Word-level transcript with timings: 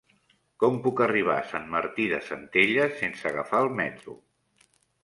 Com 0.63 0.79
puc 0.87 1.01
arribar 1.05 1.35
a 1.41 1.45
Sant 1.51 1.69
Martí 1.75 2.09
de 2.15 2.19
Centelles 2.31 2.99
sense 3.05 3.31
agafar 3.35 3.65
el 3.69 3.73
metro? 3.85 4.19